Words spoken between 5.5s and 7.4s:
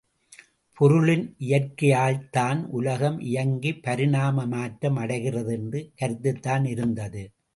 என்ற கருத்துத்தான் இருந்தது.